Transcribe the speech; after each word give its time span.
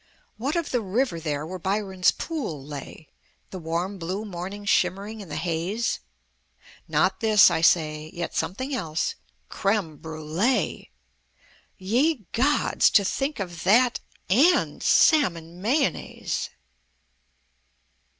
What 0.37 0.55
of 0.55 0.71
the 0.71 0.81
river 0.81 1.19
there 1.19 1.45
where 1.45 1.59
Byron's 1.59 2.09
Pool 2.11 2.65
lay, 2.65 3.07
The 3.51 3.59
warm 3.59 3.99
blue 3.99 4.25
morning 4.25 4.65
shimmering 4.65 5.21
in 5.21 5.29
the 5.29 5.35
haze?" 5.35 5.99
Not 6.87 7.19
this 7.19 7.51
(I 7.51 7.61
say)... 7.61 8.09
Yet 8.11 8.33
something 8.35 8.73
else... 8.73 9.13
Creme 9.47 9.99
Brûlée! 9.99 10.89
Ye 11.77 12.25
gods! 12.31 12.89
to 12.89 13.05
think 13.05 13.39
of 13.39 13.63
that 13.63 13.99
and 14.27 14.81
Salmon 14.81 15.61
Mayonnaise! 15.61 16.49